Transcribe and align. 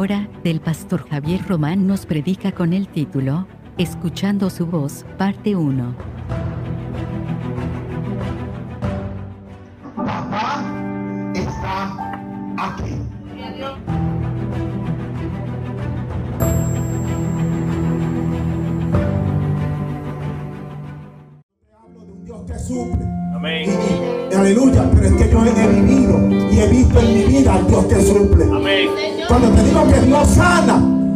hora 0.00 0.30
del 0.42 0.62
pastor 0.62 1.06
Javier 1.10 1.46
Román 1.46 1.86
nos 1.86 2.06
predica 2.06 2.52
con 2.52 2.72
el 2.72 2.88
título 2.88 3.46
Escuchando 3.76 4.48
su 4.48 4.64
voz, 4.64 5.04
parte 5.18 5.54
1. 5.54 6.09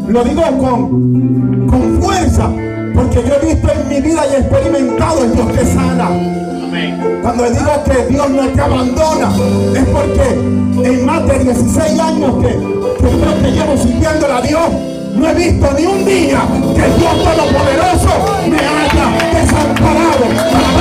Lo 0.08 0.24
digo 0.24 0.42
con, 0.58 1.66
con 1.66 2.02
fuerza, 2.02 2.50
porque 2.94 3.22
yo 3.26 3.34
he 3.34 3.54
visto 3.54 3.68
en 3.72 3.88
mi 3.88 4.00
vida 4.00 4.22
y 4.30 4.34
he 4.34 4.38
experimentado 4.38 5.24
el 5.24 5.32
Dios 5.32 5.46
que 5.52 5.64
sana. 5.66 6.06
Amén. 6.06 7.20
Cuando 7.22 7.50
digo 7.50 7.84
que 7.84 8.12
Dios 8.12 8.30
no 8.30 8.48
te 8.48 8.60
abandona, 8.60 9.30
es 9.74 9.84
porque 9.86 10.88
en 10.88 11.06
más 11.06 11.26
de 11.26 11.38
16 11.38 12.00
años 12.00 12.34
que, 12.42 12.48
que 12.48 13.18
creo 13.18 13.42
que 13.42 13.52
llevo 13.52 13.76
sirviéndole 13.76 14.32
a 14.32 14.40
Dios, 14.42 14.70
no 15.14 15.28
he 15.28 15.34
visto 15.34 15.66
ni 15.78 15.86
un 15.86 16.04
día 16.04 16.42
que 16.74 16.84
el 16.84 16.98
Dios 16.98 17.24
Todopoderoso 17.24 18.10
me 18.50 18.58
haya 18.58 19.40
desamparado. 19.40 20.73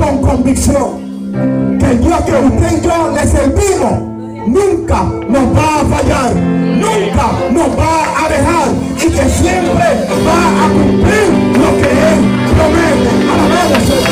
Con 0.00 0.22
convicción 0.22 1.78
que 1.78 1.86
el 1.90 2.00
Dios 2.00 2.20
que 2.22 2.32
usted 2.32 2.78
y 2.78 2.80
yo 2.84 3.10
le 3.14 3.26
servimos 3.26 3.92
nunca 4.46 5.04
nos 5.28 5.56
va 5.56 5.80
a 5.80 5.84
fallar, 5.84 6.34
nunca 6.34 7.26
nos 7.52 7.68
va 7.78 8.24
a 8.24 8.28
dejar 8.28 8.68
y 8.96 9.10
que 9.10 9.28
siempre 9.28 9.88
va 10.26 10.40
a 10.64 10.68
cumplir 10.72 11.28
lo 11.52 11.70
que 11.80 11.90
Él 12.08 12.18
promete. 12.56 13.10
Alabado 13.30 13.76
sea. 13.86 14.10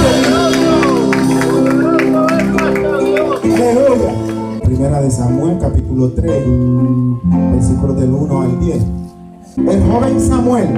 Primera 4.62 5.00
de 5.00 5.10
Samuel, 5.10 5.58
capítulo 5.58 6.12
3, 6.12 6.44
versículos 7.52 7.96
del 7.98 8.10
1 8.12 8.42
al 8.42 8.60
10. 8.60 8.84
El 9.56 9.82
joven 9.90 10.20
Samuel 10.20 10.68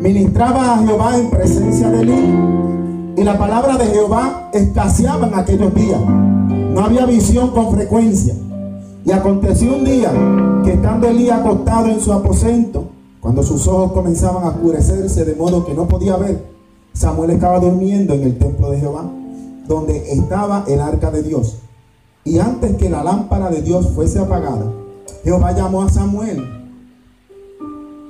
ministraba 0.00 0.74
a 0.74 0.78
Jehová 0.78 1.18
en 1.18 1.28
presencia 1.30 1.90
de 1.90 2.00
Elí. 2.00 2.71
Y 3.16 3.24
la 3.24 3.38
palabra 3.38 3.76
de 3.76 3.86
Jehová 3.86 4.50
escaseaba 4.52 5.26
en 5.26 5.34
aquellos 5.34 5.74
días. 5.74 6.00
No 6.00 6.80
había 6.84 7.04
visión 7.04 7.50
con 7.50 7.72
frecuencia. 7.72 8.34
Y 9.04 9.12
aconteció 9.12 9.74
un 9.74 9.84
día 9.84 10.12
que 10.64 10.72
estando 10.72 11.08
Elí 11.08 11.28
acostado 11.28 11.88
en 11.88 12.00
su 12.00 12.12
aposento, 12.12 12.84
cuando 13.20 13.42
sus 13.42 13.66
ojos 13.66 13.92
comenzaban 13.92 14.44
a 14.44 14.48
oscurecerse 14.48 15.24
de 15.24 15.34
modo 15.34 15.64
que 15.64 15.74
no 15.74 15.86
podía 15.86 16.16
ver, 16.16 16.44
Samuel 16.92 17.30
estaba 17.30 17.58
durmiendo 17.58 18.14
en 18.14 18.22
el 18.22 18.38
templo 18.38 18.70
de 18.70 18.80
Jehová, 18.80 19.04
donde 19.66 20.12
estaba 20.12 20.64
el 20.66 20.80
arca 20.80 21.10
de 21.10 21.22
Dios. 21.22 21.58
Y 22.24 22.38
antes 22.38 22.76
que 22.76 22.88
la 22.88 23.02
lámpara 23.02 23.50
de 23.50 23.62
Dios 23.62 23.90
fuese 23.94 24.18
apagada, 24.18 24.72
Jehová 25.24 25.52
llamó 25.52 25.82
a 25.82 25.88
Samuel. 25.88 26.42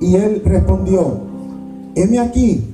Y 0.01 0.17
él 0.17 0.43
respondió, 0.45 1.19
heme 1.95 2.19
aquí. 2.19 2.72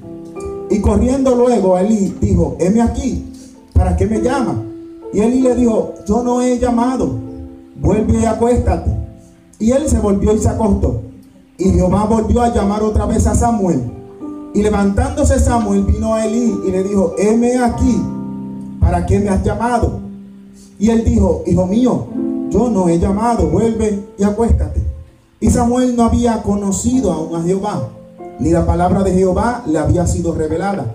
Y 0.71 0.81
corriendo 0.81 1.35
luego 1.35 1.77
a 1.77 1.83
Elí 1.83 2.17
dijo, 2.21 2.57
heme 2.59 2.83
aquí, 2.83 3.25
¿para 3.73 3.97
qué 3.97 4.07
me 4.07 4.21
llama? 4.21 4.63
Y 5.13 5.21
Elí 5.21 5.41
le 5.41 5.55
dijo, 5.55 5.95
yo 6.07 6.23
no 6.23 6.43
he 6.43 6.59
llamado, 6.59 7.19
vuelve 7.81 8.21
y 8.21 8.25
acuéstate. 8.25 8.91
Y 9.59 9.73
él 9.73 9.89
se 9.89 9.99
volvió 9.99 10.35
y 10.35 10.39
se 10.39 10.49
acostó. 10.49 11.01
Y 11.57 11.71
Jehová 11.71 12.05
volvió 12.05 12.43
a 12.43 12.55
llamar 12.55 12.83
otra 12.83 13.07
vez 13.07 13.27
a 13.27 13.35
Samuel. 13.35 13.81
Y 14.55 14.63
levantándose 14.63 15.39
Samuel 15.39 15.85
vino 15.85 16.15
a 16.15 16.25
Elí 16.25 16.55
y 16.67 16.71
le 16.71 16.83
dijo, 16.83 17.15
heme 17.19 17.59
aquí, 17.59 18.01
¿para 18.81 19.07
qué 19.07 19.19
me 19.19 19.31
has 19.31 19.43
llamado? 19.43 20.01
Y 20.79 20.91
él 20.91 21.05
dijo, 21.05 21.43
hijo 21.47 21.67
mío, 21.67 22.07
yo 22.51 22.71
no 22.71 22.89
he 22.89 22.99
llamado, 22.99 23.49
vuelve 23.49 24.05
y 24.19 24.25
acuéstate. 24.25 24.83
Y 25.41 25.51
Samuel 25.51 25.97
no 25.97 26.05
había 26.05 26.43
conocido 26.43 27.13
aún 27.13 27.37
a 27.37 27.43
Jehová, 27.43 27.89
ni 28.39 28.51
la 28.51 28.67
palabra 28.67 29.03
de 29.03 29.13
Jehová 29.13 29.63
le 29.67 29.79
había 29.79 30.07
sido 30.07 30.35
revelada. 30.35 30.95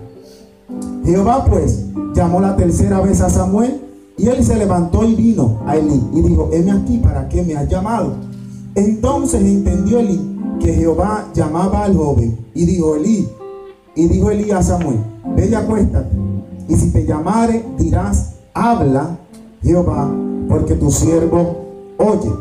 Jehová 1.04 1.44
pues 1.44 1.86
llamó 2.14 2.40
la 2.40 2.56
tercera 2.56 3.00
vez 3.00 3.20
a 3.20 3.28
Samuel 3.28 3.80
y 4.16 4.28
él 4.28 4.44
se 4.44 4.56
levantó 4.56 5.04
y 5.04 5.14
vino 5.14 5.60
a 5.66 5.76
Elí 5.76 6.00
y 6.12 6.22
dijo, 6.22 6.48
heme 6.52 6.72
aquí, 6.72 6.98
¿para 6.98 7.28
qué 7.28 7.42
me 7.42 7.56
has 7.56 7.68
llamado? 7.68 8.14
Entonces 8.74 9.42
entendió 9.42 9.98
Elí 9.98 10.20
que 10.60 10.72
Jehová 10.72 11.26
llamaba 11.34 11.84
al 11.84 11.96
joven 11.96 12.38
y 12.54 12.64
dijo, 12.64 12.96
Elí, 12.96 13.28
y 13.94 14.08
dijo 14.08 14.30
Elí 14.30 14.50
a 14.50 14.62
Samuel, 14.62 15.00
ve 15.36 15.48
y 15.48 15.54
acuéstate, 15.54 16.16
y 16.68 16.76
si 16.76 16.90
te 16.90 17.04
llamare 17.04 17.64
dirás, 17.78 18.34
habla 18.54 19.18
Jehová, 19.62 20.10
porque 20.48 20.74
tu 20.74 20.90
siervo 20.90 21.64
oye. 21.98 22.32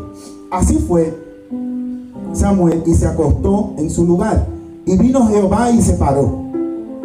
Así 0.51 0.75
fue 0.75 1.17
Samuel 2.31 2.83
y 2.85 2.93
se 2.93 3.07
acostó 3.07 3.73
en 3.77 3.89
su 3.89 4.05
lugar. 4.05 4.52
Y 4.85 4.97
vino 4.97 5.27
Jehová 5.27 5.69
y 5.71 5.81
se 5.81 5.93
paró. 5.93 6.43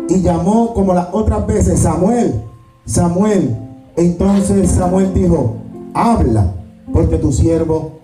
Y 0.09 0.21
llamó 0.21 0.75
como 0.75 0.95
las 0.95 1.09
otras 1.13 1.47
veces, 1.47 1.81
Samuel, 1.81 2.43
Samuel. 2.87 3.57
Entonces 3.97 4.71
Samuel 4.71 5.13
dijo, 5.13 5.57
habla, 5.95 6.55
porque 6.93 7.19
tu 7.19 7.33
siervo 7.33 7.99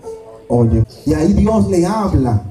oye. 0.47 0.83
Y 1.05 1.13
ahí 1.13 1.33
Dios 1.33 1.67
le 1.69 1.85
habla 1.85 2.41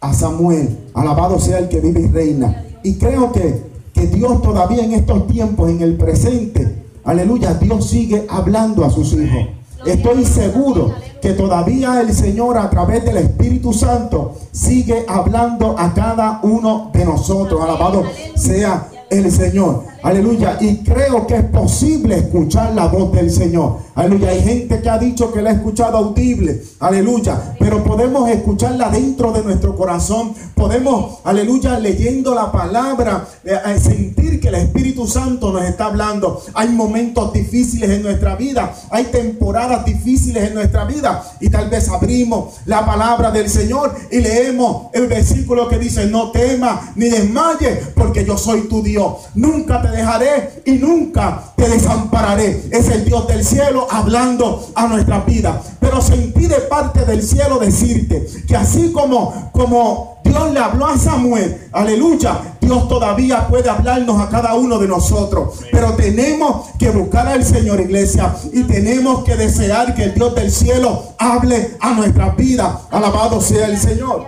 a 0.00 0.12
Samuel. 0.12 0.78
Alabado 0.94 1.38
sea 1.38 1.58
el 1.58 1.68
que 1.68 1.80
vive 1.80 2.00
y 2.02 2.08
reina. 2.08 2.64
Y 2.82 2.94
creo 2.94 3.32
que, 3.32 3.62
que 3.92 4.06
Dios 4.08 4.42
todavía 4.42 4.84
en 4.84 4.92
estos 4.92 5.26
tiempos, 5.26 5.70
en 5.70 5.80
el 5.80 5.96
presente, 5.96 6.84
aleluya, 7.04 7.54
Dios 7.54 7.88
sigue 7.88 8.26
hablando 8.28 8.84
a 8.84 8.90
sus 8.90 9.12
hijos. 9.14 9.48
Estoy 9.86 10.24
seguro 10.24 10.92
que 11.24 11.32
todavía 11.32 12.02
el 12.02 12.12
Señor 12.12 12.58
a 12.58 12.68
través 12.68 13.02
del 13.02 13.16
Espíritu 13.16 13.72
Santo 13.72 14.34
sigue 14.52 15.06
hablando 15.08 15.74
a 15.78 15.94
cada 15.94 16.40
uno 16.42 16.90
de 16.92 17.02
nosotros. 17.06 17.62
Alabado 17.62 18.02
sea 18.36 18.88
el 19.18 19.30
Señor. 19.30 19.84
Aleluya. 20.02 20.58
Y 20.60 20.78
creo 20.84 21.26
que 21.26 21.36
es 21.36 21.44
posible 21.44 22.18
escuchar 22.18 22.74
la 22.74 22.86
voz 22.88 23.10
del 23.12 23.30
Señor. 23.30 23.78
Aleluya. 23.94 24.30
Hay 24.30 24.42
gente 24.42 24.82
que 24.82 24.90
ha 24.90 24.98
dicho 24.98 25.32
que 25.32 25.40
la 25.40 25.50
ha 25.50 25.52
escuchado 25.54 25.96
audible. 25.96 26.62
Aleluya. 26.80 27.56
Pero 27.58 27.82
podemos 27.82 28.28
escucharla 28.28 28.90
dentro 28.90 29.32
de 29.32 29.42
nuestro 29.42 29.74
corazón. 29.74 30.34
Podemos, 30.54 31.20
aleluya, 31.24 31.78
leyendo 31.78 32.34
la 32.34 32.52
palabra, 32.52 33.26
eh, 33.44 33.56
eh, 33.66 33.78
sentir 33.78 34.40
que 34.40 34.48
el 34.48 34.56
Espíritu 34.56 35.06
Santo 35.06 35.52
nos 35.52 35.64
está 35.64 35.86
hablando. 35.86 36.42
Hay 36.52 36.68
momentos 36.68 37.32
difíciles 37.32 37.88
en 37.88 38.02
nuestra 38.02 38.36
vida. 38.36 38.74
Hay 38.90 39.04
temporadas 39.04 39.84
difíciles 39.86 40.48
en 40.48 40.54
nuestra 40.54 40.84
vida. 40.84 41.24
Y 41.40 41.48
tal 41.48 41.70
vez 41.70 41.88
abrimos 41.88 42.56
la 42.66 42.84
palabra 42.84 43.30
del 43.30 43.48
Señor 43.48 43.94
y 44.10 44.20
leemos 44.20 44.88
el 44.92 45.06
versículo 45.06 45.68
que 45.68 45.78
dice, 45.78 46.06
no 46.06 46.30
temas 46.30 46.94
ni 46.96 47.08
desmayes 47.08 47.88
porque 47.94 48.24
yo 48.24 48.36
soy 48.36 48.68
tu 48.68 48.82
Dios. 48.82 49.03
Nunca 49.34 49.82
te 49.82 49.88
dejaré 49.88 50.62
y 50.64 50.72
nunca 50.72 51.52
te 51.56 51.68
desampararé. 51.68 52.64
Es 52.70 52.88
el 52.88 53.04
Dios 53.04 53.26
del 53.26 53.44
cielo 53.44 53.86
hablando 53.90 54.70
a 54.74 54.86
nuestra 54.86 55.20
vida. 55.20 55.60
Pero 55.80 56.00
sentí 56.00 56.46
de 56.46 56.60
parte 56.60 57.04
del 57.04 57.22
cielo 57.22 57.58
decirte 57.58 58.26
que 58.46 58.56
así 58.56 58.92
como, 58.92 59.50
como 59.52 60.18
Dios 60.24 60.52
le 60.52 60.60
habló 60.60 60.86
a 60.86 60.98
Samuel, 60.98 61.68
aleluya, 61.72 62.56
Dios 62.60 62.88
todavía 62.88 63.46
puede 63.46 63.68
hablarnos 63.68 64.20
a 64.20 64.28
cada 64.28 64.54
uno 64.54 64.78
de 64.78 64.88
nosotros. 64.88 65.60
Pero 65.70 65.94
tenemos 65.94 66.70
que 66.78 66.90
buscar 66.90 67.28
al 67.28 67.44
Señor, 67.44 67.80
iglesia, 67.80 68.34
y 68.52 68.62
tenemos 68.64 69.24
que 69.24 69.36
desear 69.36 69.94
que 69.94 70.04
el 70.04 70.14
Dios 70.14 70.34
del 70.34 70.50
cielo 70.50 71.14
hable 71.18 71.76
a 71.80 71.92
nuestra 71.92 72.30
vida. 72.30 72.80
Alabado 72.90 73.40
sea 73.40 73.66
el 73.66 73.78
Señor. 73.78 74.26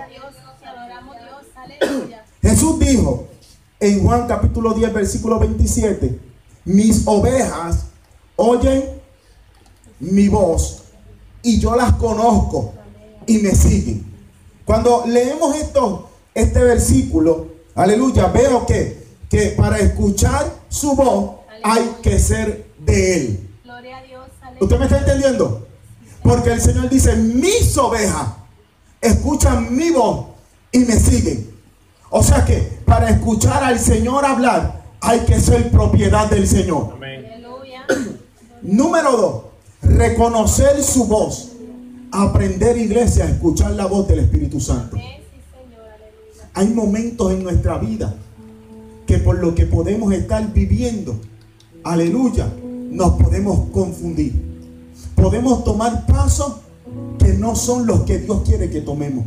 Jesús 2.41 2.79
dijo 2.79 3.27
en 3.79 4.03
Juan 4.03 4.27
capítulo 4.27 4.73
10, 4.73 4.93
versículo 4.93 5.39
27, 5.39 6.19
mis 6.65 7.03
ovejas 7.05 7.85
oyen 8.35 8.83
mi 9.99 10.27
voz 10.27 10.83
y 11.43 11.59
yo 11.59 11.75
las 11.75 11.93
conozco 11.93 12.73
y 13.25 13.39
me 13.39 13.51
siguen. 13.51 14.05
Cuando 14.65 15.03
leemos 15.05 15.55
esto, 15.55 16.09
este 16.33 16.63
versículo, 16.63 17.47
aleluya, 17.75 18.27
veo 18.27 18.65
que, 18.65 19.05
que 19.29 19.51
para 19.51 19.77
escuchar 19.77 20.51
su 20.69 20.95
voz 20.95 21.37
hay 21.63 21.97
que 22.01 22.19
ser 22.19 22.67
de 22.79 23.15
Él. 23.15 23.49
Gloria 23.63 23.97
a 23.97 24.03
Dios, 24.03 24.27
aleluya. 24.41 24.63
¿Usted 24.63 24.79
me 24.79 24.85
está 24.85 24.97
entendiendo? 24.99 25.67
Porque 26.23 26.51
el 26.51 26.61
Señor 26.61 26.89
dice, 26.89 27.15
mis 27.15 27.77
ovejas 27.77 28.29
escuchan 28.99 29.75
mi 29.75 29.91
voz 29.91 30.27
y 30.71 30.79
me 30.79 30.95
siguen. 30.99 31.55
O 32.09 32.23
sea 32.23 32.43
que 32.43 32.76
para 32.87 33.09
escuchar 33.09 33.65
al 33.65 33.79
Señor 33.79 34.25
hablar, 34.25 34.81
hay 35.01 35.19
que 35.19 35.41
ser 35.41 35.69
propiedad 35.69 36.29
del 36.29 36.47
Señor. 36.47 36.95
Aleluya. 36.95 37.85
Número 38.61 39.11
dos, 39.17 39.43
reconocer 39.81 40.81
su 40.81 41.05
voz. 41.05 41.51
Aprender, 42.09 42.77
iglesia, 42.77 43.25
a 43.25 43.27
escuchar 43.27 43.71
la 43.71 43.85
voz 43.85 44.07
del 44.07 44.19
Espíritu 44.19 44.61
Santo. 44.61 44.95
Amén, 44.95 45.19
sí, 45.19 45.41
Señor. 45.51 45.85
Aleluya. 45.85 46.49
Hay 46.53 46.67
momentos 46.69 47.33
en 47.33 47.43
nuestra 47.43 47.77
vida 47.77 48.15
que 49.05 49.17
por 49.17 49.37
lo 49.39 49.53
que 49.53 49.65
podemos 49.65 50.13
estar 50.13 50.53
viviendo, 50.53 51.19
aleluya, 51.83 52.47
nos 52.89 53.21
podemos 53.21 53.69
confundir. 53.71 54.33
Podemos 55.13 55.65
tomar 55.65 56.05
pasos 56.05 56.59
que 57.19 57.33
no 57.33 57.53
son 57.57 57.85
los 57.85 58.03
que 58.03 58.19
Dios 58.19 58.43
quiere 58.45 58.69
que 58.69 58.79
tomemos. 58.79 59.25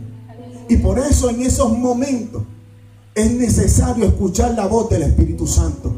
Y 0.71 0.79
por 0.79 0.99
eso 0.99 1.29
en 1.29 1.43
esos 1.43 1.77
momentos 1.77 2.45
es 3.15 3.33
necesario 3.33 4.07
escuchar 4.07 4.55
la 4.55 4.67
voz 4.67 4.89
del 4.91 5.03
Espíritu 5.03 5.47
Santo. 5.47 5.95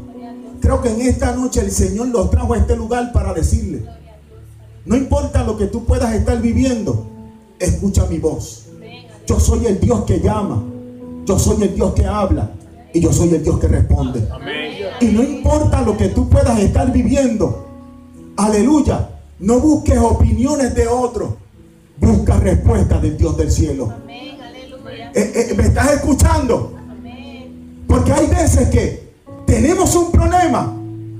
Creo 0.59 0.81
que 0.81 0.89
en 0.89 1.01
esta 1.01 1.35
noche 1.35 1.61
el 1.61 1.71
Señor 1.71 2.07
los 2.07 2.29
trajo 2.29 2.53
a 2.53 2.57
este 2.57 2.75
lugar 2.75 3.11
para 3.11 3.33
decirle, 3.33 3.85
no 4.85 4.95
importa 4.95 5.43
lo 5.43 5.57
que 5.57 5.67
tú 5.67 5.85
puedas 5.85 6.13
estar 6.13 6.41
viviendo, 6.41 7.05
escucha 7.59 8.05
mi 8.07 8.17
voz. 8.17 8.67
Yo 9.27 9.39
soy 9.39 9.65
el 9.65 9.79
Dios 9.79 10.03
que 10.05 10.19
llama, 10.19 10.63
yo 11.25 11.39
soy 11.39 11.63
el 11.63 11.75
Dios 11.75 11.93
que 11.93 12.05
habla 12.05 12.51
y 12.93 12.99
yo 12.99 13.11
soy 13.11 13.29
el 13.29 13.43
Dios 13.43 13.59
que 13.59 13.67
responde. 13.67 14.27
Y 14.99 15.05
no 15.07 15.23
importa 15.23 15.81
lo 15.81 15.97
que 15.97 16.09
tú 16.09 16.29
puedas 16.29 16.59
estar 16.59 16.91
viviendo, 16.91 17.67
aleluya, 18.37 19.09
no 19.39 19.59
busques 19.59 19.97
opiniones 19.97 20.73
de 20.75 20.87
otros, 20.87 21.33
busca 21.97 22.39
respuestas 22.39 23.01
del 23.01 23.17
Dios 23.17 23.37
del 23.37 23.51
cielo. 23.51 23.93
Eh, 24.07 25.11
eh, 25.15 25.53
¿Me 25.55 25.63
estás 25.63 25.93
escuchando? 25.93 26.82
Porque 27.93 28.11
hay 28.11 28.25
veces 28.25 28.69
que 28.69 29.13
tenemos 29.45 29.95
un 29.95 30.11
problema 30.11 30.73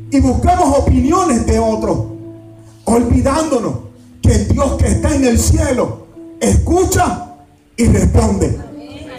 y 0.10 0.20
buscamos 0.20 0.80
opiniones 0.80 1.46
de 1.46 1.60
otros, 1.60 2.00
olvidándonos 2.86 3.74
que 4.24 4.32
el 4.34 4.48
Dios 4.48 4.74
que 4.80 4.88
está 4.88 5.14
en 5.16 5.24
el 5.24 5.38
cielo 5.38 6.08
escucha 6.40 7.36
y 7.78 7.86
responde. 7.86 8.58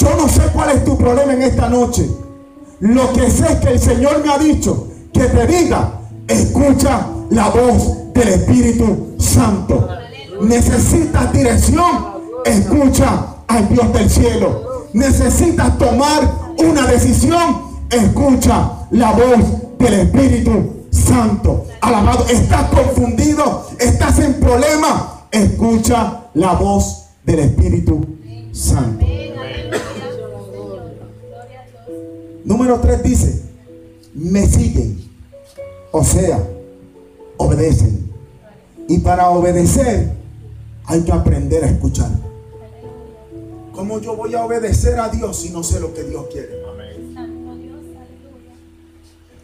Yo 0.00 0.16
no 0.16 0.28
sé 0.28 0.42
cuál 0.52 0.70
es 0.70 0.84
tu 0.84 0.98
problema 0.98 1.32
en 1.32 1.42
esta 1.42 1.68
noche. 1.68 2.10
Lo 2.80 3.12
que 3.12 3.30
sé 3.30 3.52
es 3.52 3.58
que 3.60 3.68
el 3.68 3.78
Señor 3.78 4.24
me 4.24 4.32
ha 4.32 4.38
dicho 4.38 4.88
que 5.12 5.22
te 5.26 5.46
diga, 5.46 6.00
escucha 6.26 7.06
la 7.30 7.50
voz 7.50 8.12
del 8.14 8.28
Espíritu 8.30 9.14
Santo. 9.20 9.90
Necesitas 10.40 11.32
dirección, 11.32 12.14
escucha 12.44 13.26
al 13.46 13.68
Dios 13.68 13.92
del 13.92 14.10
cielo. 14.10 14.88
Necesitas 14.92 15.78
tomar 15.78 16.44
una 16.58 16.86
decisión, 16.86 17.86
escucha 17.90 18.86
la 18.90 19.12
voz 19.12 19.78
del 19.78 19.94
Espíritu 19.94 20.86
Santo. 20.90 21.66
Alabado, 21.80 22.26
estás 22.28 22.68
confundido, 22.70 23.68
estás 23.78 24.18
en 24.18 24.34
problema, 24.34 25.26
escucha 25.30 26.28
la 26.34 26.52
voz 26.54 27.06
del 27.24 27.40
Espíritu 27.40 28.04
Santo. 28.52 29.04
Número 32.44 32.78
3 32.78 33.02
dice, 33.02 33.42
me 34.14 34.46
siguen, 34.46 35.02
o 35.92 36.04
sea, 36.04 36.38
obedecen. 37.38 38.12
Y 38.86 38.98
para 38.98 39.30
obedecer 39.30 40.12
hay 40.84 41.00
que 41.02 41.12
aprender 41.12 41.64
a 41.64 41.68
escuchar. 41.68 42.10
¿Cómo 43.74 43.98
yo 44.00 44.14
voy 44.14 44.34
a 44.34 44.44
obedecer 44.44 45.00
a 45.00 45.08
Dios 45.08 45.36
si 45.36 45.50
no 45.50 45.64
sé 45.64 45.80
lo 45.80 45.92
que 45.92 46.04
Dios 46.04 46.26
quiere? 46.30 46.62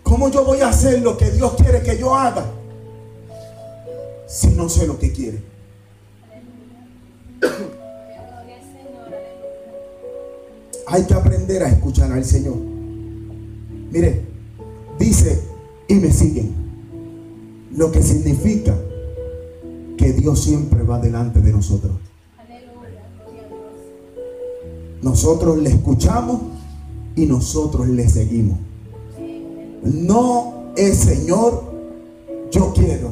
¿Cómo 0.04 0.28
yo 0.30 0.44
voy 0.44 0.60
a 0.60 0.68
hacer 0.68 1.02
lo 1.02 1.16
que 1.16 1.30
Dios 1.30 1.54
quiere 1.54 1.82
que 1.82 1.98
yo 1.98 2.14
haga 2.14 2.44
si 4.26 4.48
no 4.48 4.68
sé 4.68 4.86
lo 4.86 4.98
que 4.98 5.12
quiere? 5.12 5.42
Hay 10.86 11.04
que 11.04 11.14
aprender 11.14 11.62
a 11.64 11.68
escuchar 11.68 12.12
al 12.12 12.24
Señor. 12.24 12.56
Mire, 13.90 14.24
dice, 14.98 15.40
y 15.88 15.94
me 15.94 16.12
siguen. 16.12 16.54
Lo 17.72 17.90
que 17.90 18.02
significa 18.02 18.76
que 19.96 20.12
Dios 20.12 20.40
siempre 20.40 20.82
va 20.82 21.00
delante 21.00 21.40
de 21.40 21.52
nosotros. 21.52 22.09
Nosotros 25.02 25.58
le 25.58 25.70
escuchamos 25.70 26.40
y 27.16 27.26
nosotros 27.26 27.88
le 27.88 28.08
seguimos. 28.08 28.58
No 29.82 30.72
es 30.76 30.98
Señor, 30.98 31.64
yo 32.50 32.72
quiero, 32.74 33.10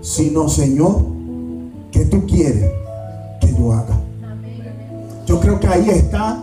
sino 0.00 0.48
Señor, 0.48 1.02
que 1.90 2.06
tú 2.06 2.26
quieres 2.26 2.70
que 3.40 3.54
yo 3.54 3.72
haga. 3.72 3.98
Yo 5.26 5.38
creo 5.40 5.60
que 5.60 5.66
ahí 5.66 5.90
está 5.90 6.42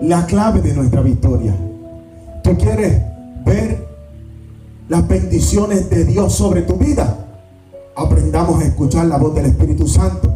la 0.00 0.26
clave 0.26 0.60
de 0.60 0.74
nuestra 0.74 1.00
victoria. 1.02 1.54
¿Tú 2.42 2.56
quieres 2.56 3.00
ver 3.44 3.86
las 4.88 5.06
bendiciones 5.06 5.88
de 5.88 6.04
Dios 6.04 6.34
sobre 6.34 6.62
tu 6.62 6.74
vida? 6.74 7.26
Aprendamos 7.94 8.60
a 8.60 8.66
escuchar 8.66 9.06
la 9.06 9.18
voz 9.18 9.34
del 9.34 9.46
Espíritu 9.46 9.86
Santo 9.86 10.32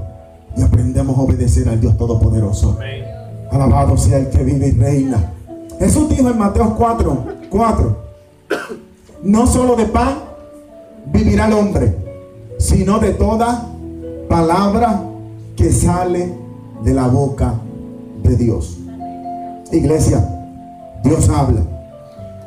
y 0.56 0.62
aprendemos 0.62 1.19
a 1.19 1.23
obedecer 1.23 1.69
al 1.69 1.81
Dios 1.81 1.97
Todopoderoso. 1.97 2.79
Alabado 3.54 3.96
sea 3.96 4.18
el 4.18 4.30
que 4.30 4.42
vive 4.42 4.68
y 4.68 4.72
reina. 4.72 5.32
Jesús 5.78 6.08
dijo 6.08 6.28
en 6.28 6.38
Mateo 6.38 6.74
4, 6.76 7.24
4, 7.50 7.96
no 9.22 9.46
solo 9.46 9.76
de 9.76 9.86
pan 9.86 10.14
vivirá 11.12 11.46
el 11.46 11.52
hombre, 11.54 11.96
sino 12.58 12.98
de 12.98 13.12
toda 13.12 13.66
palabra 14.28 15.02
que 15.56 15.70
sale 15.70 16.34
de 16.82 16.94
la 16.94 17.06
boca 17.06 17.54
de 18.22 18.36
Dios. 18.36 18.78
Iglesia, 19.72 20.26
Dios 21.02 21.28
habla. 21.28 21.60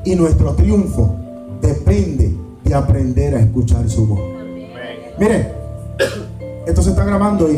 Y 0.04 0.16
nuestro 0.16 0.54
triunfo 0.54 1.16
depende 1.62 2.36
de 2.64 2.74
aprender 2.76 3.36
a 3.36 3.40
escuchar 3.40 3.90
su 3.90 4.08
voz. 4.08 4.20
Mire, 5.20 5.52
esto 6.66 6.82
se 6.82 6.90
está 6.92 7.04
grabando 7.04 7.50
y, 7.52 7.56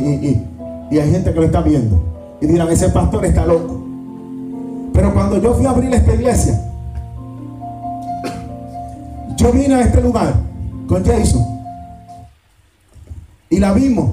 y- 0.92 0.98
hay 1.00 1.12
gente 1.12 1.32
que 1.34 1.40
lo 1.40 1.46
está 1.46 1.62
viendo. 1.62 2.00
Y 2.42 2.48
dirán, 2.48 2.70
ese 2.70 2.90
pastor 2.90 3.26
está 3.26 3.46
loco. 3.46 3.82
Pero 4.94 5.14
cuando 5.14 5.38
yo 5.38 5.54
fui 5.54 5.66
a 5.66 5.72
abrir 5.72 5.94
esta 5.94 6.14
iglesia, 6.14 6.60
yo 9.36 9.52
vine 9.52 9.76
a 9.76 9.82
este 9.82 10.02
lugar 10.02 10.34
con 10.88 11.04
Jason. 11.06 11.46
Y 13.50 13.60
la 13.60 13.74
vimos 13.74 14.12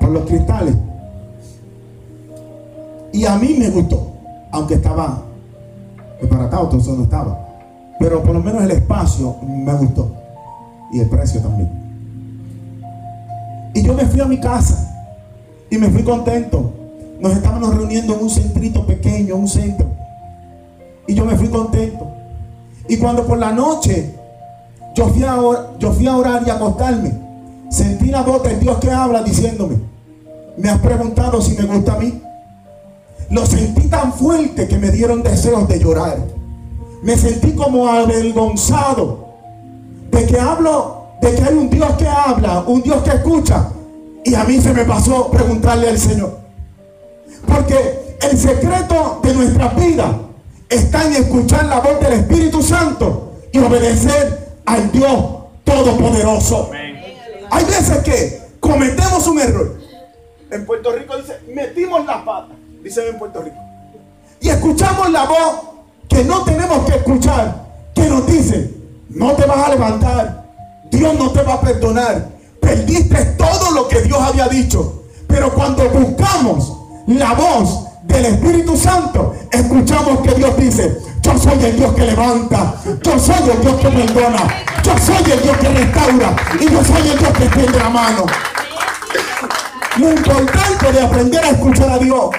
por 0.00 0.10
los 0.10 0.24
cristales. 0.26 0.74
Y 3.12 3.24
a 3.24 3.36
mí 3.36 3.56
me 3.58 3.70
gustó, 3.70 4.12
aunque 4.52 4.74
estaba 4.74 5.22
desbaratado, 6.20 6.64
entonces 6.64 6.96
no 6.96 7.04
estaba. 7.04 7.46
Pero 7.98 8.22
por 8.22 8.34
lo 8.34 8.42
menos 8.42 8.62
el 8.62 8.70
espacio 8.70 9.36
me 9.42 9.72
gustó. 9.74 10.12
Y 10.92 11.00
el 11.00 11.08
precio 11.08 11.40
también. 11.40 11.70
Y 13.74 13.82
yo 13.82 13.94
me 13.94 14.04
fui 14.06 14.20
a 14.20 14.26
mi 14.26 14.38
casa. 14.38 14.92
Y 15.70 15.78
me 15.78 15.88
fui 15.88 16.02
contento. 16.02 16.72
Nos 17.20 17.32
estábamos 17.32 17.74
reuniendo 17.74 18.14
en 18.14 18.22
un 18.22 18.30
centrito 18.30 18.86
pequeño, 18.86 19.36
un 19.36 19.48
centro. 19.48 19.86
Y 21.06 21.14
yo 21.14 21.24
me 21.24 21.36
fui 21.36 21.48
contento. 21.48 22.10
Y 22.88 22.96
cuando 22.98 23.26
por 23.26 23.38
la 23.38 23.52
noche 23.52 24.14
yo 24.94 25.08
fui 25.08 25.24
a, 25.24 25.36
orar 26.16 26.42
y 26.46 26.50
a 26.50 26.54
acostarme, 26.54 27.12
sentí 27.70 28.06
la 28.06 28.22
voz 28.22 28.42
de 28.42 28.58
Dios 28.58 28.78
que 28.78 28.90
habla 28.90 29.22
diciéndome, 29.22 29.76
me 30.56 30.68
has 30.68 30.78
preguntado 30.78 31.40
si 31.42 31.56
me 31.56 31.64
gusta 31.64 31.94
a 31.94 31.98
mí. 31.98 32.22
Lo 33.30 33.44
sentí 33.44 33.88
tan 33.88 34.12
fuerte 34.12 34.68
que 34.68 34.78
me 34.78 34.90
dieron 34.90 35.22
deseos 35.22 35.68
de 35.68 35.78
llorar. 35.78 36.18
Me 37.02 37.16
sentí 37.16 37.52
como 37.52 37.88
avergonzado 37.88 39.26
de 40.10 40.26
que 40.26 40.38
hablo, 40.38 41.08
de 41.20 41.34
que 41.34 41.42
hay 41.42 41.54
un 41.54 41.68
Dios 41.68 41.90
que 41.98 42.06
habla, 42.06 42.64
un 42.66 42.82
Dios 42.82 43.02
que 43.02 43.10
escucha. 43.10 43.68
Y 44.24 44.34
a 44.34 44.44
mí 44.44 44.60
se 44.60 44.72
me 44.72 44.84
pasó 44.84 45.30
preguntarle 45.30 45.88
al 45.88 45.98
Señor. 45.98 46.45
Porque 47.46 48.16
el 48.20 48.38
secreto 48.38 49.20
de 49.22 49.34
nuestra 49.34 49.68
vida 49.68 50.18
está 50.68 51.06
en 51.06 51.12
escuchar 51.14 51.66
la 51.66 51.80
voz 51.80 52.00
del 52.00 52.14
Espíritu 52.14 52.62
Santo 52.62 53.34
y 53.52 53.58
obedecer 53.58 54.56
al 54.66 54.90
Dios 54.90 55.14
Todopoderoso. 55.64 56.70
Hay 57.50 57.64
veces 57.64 57.98
que 57.98 58.40
cometemos 58.60 59.26
un 59.26 59.40
error. 59.40 59.78
En 60.50 60.64
Puerto 60.64 60.92
Rico 60.92 61.16
dice, 61.16 61.40
metimos 61.52 62.06
la 62.06 62.24
pata, 62.24 62.54
dicen 62.82 63.08
en 63.08 63.18
Puerto 63.18 63.42
Rico. 63.42 63.56
Y 64.40 64.48
escuchamos 64.48 65.10
la 65.10 65.24
voz 65.24 65.60
que 66.08 66.22
no 66.24 66.44
tenemos 66.44 66.84
que 66.88 66.96
escuchar, 66.96 67.66
que 67.94 68.08
nos 68.08 68.26
dice, 68.26 68.70
no 69.08 69.32
te 69.32 69.44
vas 69.44 69.66
a 69.66 69.70
levantar, 69.70 70.46
Dios 70.90 71.14
no 71.14 71.32
te 71.32 71.42
va 71.42 71.54
a 71.54 71.60
perdonar, 71.60 72.28
perdiste 72.60 73.24
todo 73.36 73.72
lo 73.72 73.88
que 73.88 74.02
Dios 74.02 74.20
había 74.20 74.46
dicho. 74.48 75.04
Pero 75.26 75.52
cuando 75.52 75.88
buscamos 75.90 76.85
la 77.06 77.32
voz 77.34 77.84
de 78.02 78.16
del 78.16 78.26
Espíritu 78.26 78.76
Santo, 78.76 79.34
escuchamos 79.50 80.20
que 80.20 80.34
Dios 80.34 80.56
dice, 80.56 81.02
yo 81.20 81.38
soy 81.38 81.64
el 81.64 81.76
Dios 81.76 81.92
que 81.94 82.02
levanta, 82.02 82.74
yo 83.02 83.18
soy 83.18 83.50
el 83.50 83.60
Dios 83.60 83.74
que 83.76 83.88
perdona, 83.88 84.64
yo 84.82 84.98
soy 84.98 85.32
el 85.32 85.42
Dios 85.42 85.56
que 85.58 85.68
restaura 85.68 86.36
y 86.60 86.70
yo 86.70 86.84
soy 86.84 87.08
el 87.08 87.18
Dios 87.18 87.32
que 87.32 87.44
extiende 87.44 87.78
la 87.78 87.90
mano. 87.90 88.26
Lo 89.98 90.12
importante 90.12 90.92
de 90.92 91.00
aprender 91.00 91.44
a 91.44 91.50
escuchar 91.50 91.90
a 91.90 91.98
Dios. 91.98 92.30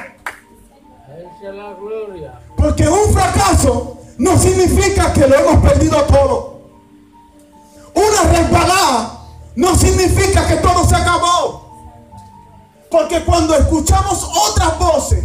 Porque 2.56 2.88
un 2.88 3.14
fracaso 3.14 3.98
no 4.18 4.38
significa 4.38 5.14
que 5.14 5.28
lo 5.28 5.36
hemos 5.36 5.70
perdido 5.70 6.02
todo. 6.04 6.62
Una 7.94 8.32
resbalada 8.32 9.20
no 9.56 9.76
significa 9.76 10.48
que 10.48 10.56
todo 10.58 10.88
se 10.88 10.96
acabó. 10.96 11.67
Porque 12.90 13.24
cuando 13.24 13.56
escuchamos 13.56 14.30
otras 14.50 14.80
voces, 14.80 15.24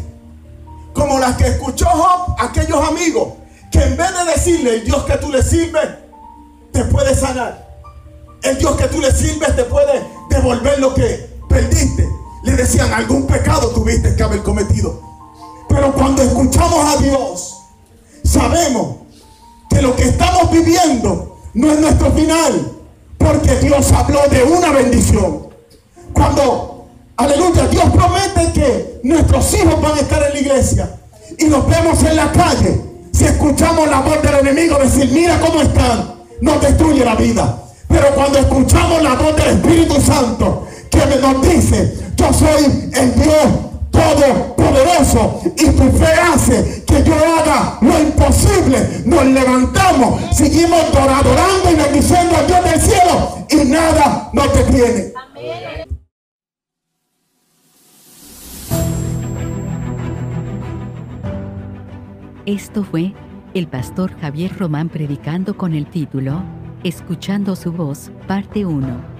como 0.93 1.19
las 1.19 1.37
que 1.37 1.47
escuchó 1.47 1.87
Job, 1.87 2.37
aquellos 2.39 2.85
amigos, 2.87 3.35
que 3.71 3.83
en 3.83 3.97
vez 3.97 4.11
de 4.13 4.25
decirle 4.33 4.75
el 4.77 4.85
Dios 4.85 5.05
que 5.05 5.17
tú 5.17 5.31
le 5.31 5.43
sirves, 5.43 5.89
te 6.73 6.85
puede 6.85 7.15
sanar. 7.15 7.71
El 8.43 8.59
Dios 8.59 8.77
que 8.77 8.89
tú 8.89 9.01
le 9.01 9.13
sirves 9.13 9.55
te 9.55 9.65
puede 9.65 10.03
devolver 10.29 10.79
lo 10.79 10.95
que 10.95 11.31
perdiste. 11.49 12.09
Le 12.43 12.53
decían, 12.53 12.93
algún 12.93 13.27
pecado 13.27 13.69
tuviste 13.71 14.17
que 14.17 14.23
haber 14.23 14.43
cometido. 14.43 15.01
Pero 15.69 15.93
cuando 15.95 16.23
escuchamos 16.23 16.85
a 16.85 16.97
Dios, 17.01 17.63
sabemos 18.25 18.97
que 19.71 19.81
lo 19.81 19.95
que 19.97 20.05
estamos 20.05 20.51
viviendo 20.51 21.39
no 21.55 21.71
es 21.71 21.81
nuestro 21.81 22.13
final, 22.13 22.73
porque 23.17 23.57
Dios 23.57 23.91
habló 23.93 24.21
de 24.29 24.43
una 24.43 24.73
bendición. 24.73 25.49
Cuando, 26.13 26.72
aleluya, 27.23 27.67
Dios 27.69 27.85
promete 27.91 28.53
que 28.53 29.01
nuestros 29.05 29.55
hijos 29.55 29.81
van 29.81 29.93
a 29.93 30.01
estar 30.01 30.23
en 30.23 30.33
la 30.33 30.41
iglesia 30.41 30.91
y 31.39 31.47
los 31.47 31.67
vemos 31.69 32.03
en 32.03 32.17
la 32.17 32.31
calle, 32.33 32.81
si 33.13 33.25
escuchamos 33.25 33.89
la 33.89 34.01
voz 34.01 34.23
del 34.23 34.35
enemigo 34.47 34.79
decir, 34.79 35.11
mira 35.13 35.39
cómo 35.41 35.61
están, 35.61 36.15
nos 36.41 36.61
destruye 36.61 37.05
la 37.05 37.15
vida. 37.15 37.59
Pero 37.89 38.15
cuando 38.15 38.39
escuchamos 38.39 39.03
la 39.03 39.15
voz 39.15 39.37
del 39.37 39.49
Espíritu 39.49 40.01
Santo, 40.01 40.67
que 40.91 41.17
nos 41.17 41.43
dice, 41.43 41.95
yo 42.17 42.33
soy 42.33 42.91
el 42.93 43.15
Dios 43.15 43.47
todopoderoso 43.91 45.41
y 45.57 45.67
tu 45.67 45.99
fe 45.99 46.13
hace 46.33 46.85
que 46.87 47.03
yo 47.03 47.15
haga 47.15 47.79
lo 47.81 47.99
imposible. 47.99 49.03
Nos 49.05 49.25
levantamos, 49.27 50.21
seguimos 50.35 50.81
adorando 50.95 51.71
y 51.71 51.75
bendiciendo 51.75 52.37
a 52.37 52.43
Dios 52.43 52.65
del 52.65 52.81
cielo 52.81 53.39
y 53.49 53.57
nada 53.69 54.31
nos 54.33 54.55
detiene. 54.55 55.13
Esto 62.47 62.83
fue 62.83 63.15
el 63.55 63.69
pastor 63.69 64.19
Javier 64.21 64.59
Román 64.59 64.89
predicando 64.89 65.57
con 65.57 65.75
el 65.75 65.87
título 65.87 66.43
Escuchando 66.83 67.55
su 67.55 67.71
voz, 67.71 68.11
parte 68.27 68.67
1. 68.67 69.12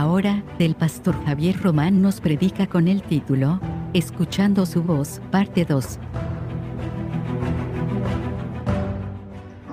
Ahora, 0.00 0.44
del 0.60 0.76
pastor 0.76 1.16
Javier 1.24 1.60
Román 1.60 2.00
nos 2.00 2.20
predica 2.20 2.68
con 2.68 2.86
el 2.86 3.02
título 3.02 3.58
Escuchando 3.94 4.64
su 4.64 4.84
voz, 4.84 5.20
parte 5.32 5.64
2. 5.64 5.98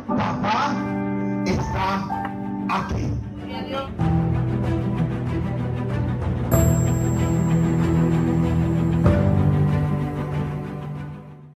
Papá 0.08 0.76
está 1.46 2.08
aquí. 2.72 3.04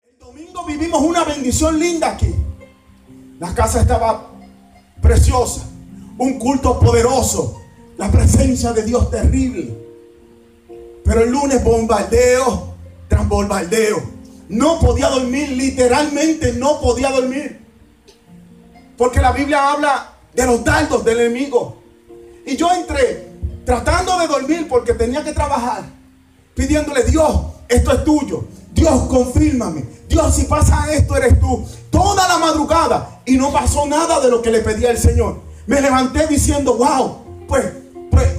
El 0.03 0.19
domingo 0.19 0.65
vivimos 0.67 1.01
una 1.03 1.24
bendición 1.24 1.79
linda 1.79 2.12
aquí. 2.12 2.36
La 3.39 3.53
casa 3.53 3.79
estaba 3.79 4.29
preciosa, 5.01 5.69
un 6.17 6.38
culto 6.38 6.77
poderoso, 6.81 7.56
la 7.98 8.12
presencia 8.12 8.74
de 8.74 8.84
Dios 8.84 9.10
terrible. 9.10 9.75
Pero 11.04 11.22
el 11.22 11.32
lunes 11.32 11.63
bombardeo 11.63 12.75
tras 13.08 13.27
bombardeo. 13.27 14.01
No 14.50 14.80
podía 14.80 15.10
dormir, 15.10 15.50
literalmente 15.50 16.54
no 16.54 16.80
podía 16.80 17.12
dormir. 17.12 17.60
Porque 18.98 19.22
la 19.22 19.32
Biblia 19.32 19.72
habla 19.72 20.13
de 20.34 20.46
los 20.46 20.63
dardos 20.63 21.04
del 21.04 21.20
enemigo. 21.20 21.77
Y 22.46 22.56
yo 22.56 22.72
entré 22.72 23.27
tratando 23.66 24.18
de 24.20 24.27
dormir 24.27 24.68
porque 24.70 24.94
tenía 24.94 25.24
que 25.24 25.34
trabajar, 25.34 25.84
pidiéndole, 26.56 27.04
Dios, 27.04 27.42
esto 27.68 27.92
es 27.92 28.04
tuyo. 28.06 28.46
Dios, 28.72 29.08
confírmame. 29.08 29.84
Dios, 30.08 30.36
si 30.36 30.46
pasa 30.46 30.94
esto, 30.94 31.16
eres 31.18 31.39
tú. 31.39 31.66
Toda 31.89 32.27
la 32.27 32.38
madrugada. 32.38 33.22
Y 33.25 33.38
no 33.38 33.51
pasó 33.51 33.86
nada 33.88 34.20
de 34.20 34.30
lo 34.30 34.42
que 34.42 34.51
le 34.51 34.60
pedía 34.60 34.92
el 34.92 34.98
Señor. 34.98 35.42
Me 35.66 35.82
levanté 35.82 36.27
diciendo, 36.27 36.77
wow, 36.77 37.46
pues, 37.48 37.66
pues, 38.17 38.29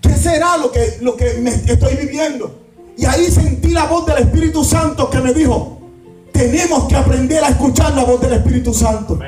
¿qué 0.00 0.14
será 0.14 0.56
lo 0.56 0.72
que, 0.72 0.98
lo 1.00 1.16
que 1.16 1.34
me 1.34 1.50
estoy 1.50 1.94
viviendo? 1.96 2.60
Y 2.96 3.04
ahí 3.06 3.30
sentí 3.30 3.70
la 3.70 3.86
voz 3.86 4.06
del 4.06 4.18
Espíritu 4.18 4.64
Santo 4.64 5.08
que 5.08 5.20
me 5.20 5.32
dijo, 5.32 5.78
tenemos 6.32 6.84
que 6.84 6.96
aprender 6.96 7.42
a 7.44 7.48
escuchar 7.48 7.94
la 7.94 8.04
voz 8.04 8.20
del 8.20 8.34
Espíritu 8.34 8.74
Santo. 8.74 9.18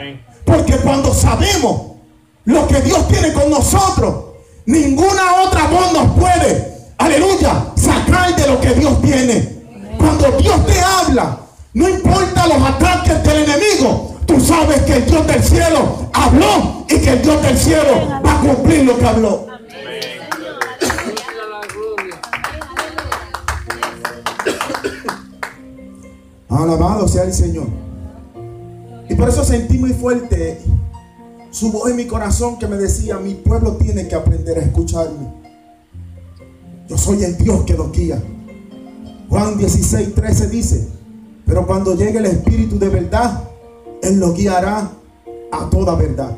Porque 0.44 0.76
cuando 0.78 1.14
sabemos 1.14 1.92
lo 2.44 2.66
que 2.66 2.80
Dios 2.80 3.06
tiene 3.08 3.32
con 3.32 3.50
nosotros, 3.50 4.34
ninguna 4.66 5.42
otra 5.46 5.68
voz 5.68 5.92
nos 5.92 6.18
puede, 6.18 6.74
aleluya, 6.98 7.66
sacar 7.76 8.34
de 8.34 8.46
lo 8.46 8.60
que 8.60 8.74
Dios 8.74 9.00
tiene. 9.02 9.62
Cuando 9.98 10.32
Dios 10.32 10.66
te 10.66 10.80
habla, 10.80 11.38
no 11.74 11.88
importa 11.88 12.46
los 12.46 12.62
ataques 12.62 13.22
del 13.22 13.44
enemigo, 13.44 14.16
tú 14.26 14.40
sabes 14.40 14.82
que 14.82 14.96
el 14.96 15.06
Dios 15.06 15.26
del 15.26 15.42
cielo 15.42 16.10
habló 16.12 16.84
y 16.88 16.98
que 16.98 17.10
el 17.10 17.22
Dios 17.22 17.42
del 17.42 17.56
cielo 17.56 18.21
cumplir 18.42 18.84
lo 18.84 18.98
que 18.98 19.06
habló. 19.06 19.46
Alabado 26.48 27.08
sea 27.08 27.24
el 27.24 27.32
Señor. 27.32 27.66
Y 29.08 29.14
por 29.14 29.28
eso 29.28 29.44
sentí 29.44 29.78
muy 29.78 29.92
fuerte 29.92 30.60
su 31.50 31.70
voz 31.70 31.90
en 31.90 31.96
mi 31.96 32.06
corazón 32.06 32.58
que 32.58 32.66
me 32.66 32.76
decía, 32.76 33.18
mi 33.18 33.34
pueblo 33.34 33.76
tiene 33.76 34.08
que 34.08 34.14
aprender 34.14 34.58
a 34.58 34.62
escucharme. 34.62 35.32
Yo 36.88 36.98
soy 36.98 37.24
el 37.24 37.36
Dios 37.36 37.64
que 37.64 37.74
los 37.74 37.92
guía. 37.92 38.22
Juan 39.28 39.56
16, 39.56 40.14
13 40.14 40.48
dice, 40.48 40.88
pero 41.46 41.66
cuando 41.66 41.94
llegue 41.94 42.18
el 42.18 42.26
Espíritu 42.26 42.78
de 42.78 42.88
verdad, 42.88 43.44
Él 44.02 44.18
los 44.18 44.34
guiará 44.34 44.90
a 45.50 45.70
toda 45.70 45.94
verdad. 45.94 46.36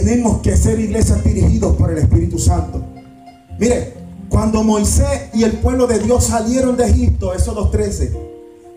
Tenemos 0.00 0.40
que 0.40 0.56
ser 0.56 0.80
iglesias 0.80 1.22
dirigidos 1.22 1.76
por 1.76 1.90
el 1.90 1.98
Espíritu 1.98 2.38
Santo. 2.38 2.82
Mire, 3.58 3.92
cuando 4.30 4.64
Moisés 4.64 5.28
y 5.34 5.42
el 5.42 5.58
pueblo 5.58 5.86
de 5.86 5.98
Dios 5.98 6.24
salieron 6.24 6.74
de 6.74 6.86
Egipto, 6.86 7.34
Éxodo 7.34 7.68
13, 7.68 8.10